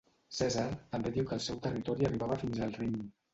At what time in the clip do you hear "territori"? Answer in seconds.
1.67-2.09